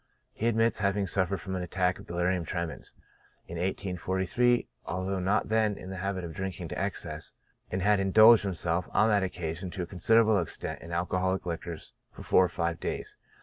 He 0.33 0.47
admits 0.47 0.79
having 0.79 1.05
suffered 1.05 1.41
from 1.41 1.55
an 1.55 1.61
attack 1.61 1.99
of 1.99 2.07
delirium 2.07 2.43
tremens 2.43 2.95
in 3.47 3.57
1843, 3.59 4.67
al 4.87 5.05
though 5.05 5.19
not 5.19 5.49
then 5.49 5.77
in 5.77 5.91
the 5.91 5.97
habit 5.97 6.23
of 6.23 6.33
drinking 6.33 6.69
to 6.69 6.79
excess, 6.79 7.33
and 7.69 7.83
had 7.83 7.99
indulged 7.99 8.41
himself, 8.41 8.89
on 8.95 9.09
that 9.09 9.21
occasion, 9.21 9.69
to 9.69 9.83
a 9.83 9.85
considerable 9.85 10.39
extent, 10.39 10.81
in 10.81 10.91
alcoholic 10.91 11.45
liquors 11.45 11.93
for 12.11 12.23
four 12.23 12.43
or 12.43 12.49
five 12.49 12.79
days. 12.79 13.15